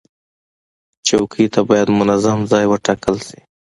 [1.07, 3.39] چوکۍ ته باید منظم ځای وټاکل شي.